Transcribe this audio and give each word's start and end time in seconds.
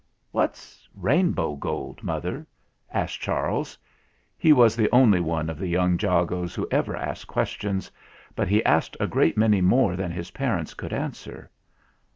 "What's 0.31 0.89
rainbow 0.95 1.55
gold, 1.57 2.01
mother?" 2.01 2.47
asked 2.91 3.19
Charles. 3.19 3.77
He 4.35 4.51
was 4.51 4.75
the 4.75 4.89
only 4.91 5.19
one 5.19 5.47
of 5.47 5.59
the 5.59 5.67
young 5.67 5.95
Jagos 5.99 6.55
who 6.55 6.67
ever 6.71 6.95
asked 6.95 7.27
questions, 7.27 7.91
but 8.35 8.47
he 8.47 8.65
asked 8.65 8.97
a 8.99 9.05
great 9.05 9.37
many 9.37 9.61
more 9.61 9.95
than 9.95 10.09
his 10.11 10.31
parents 10.31 10.73
could 10.73 10.91
answer. 10.91 11.51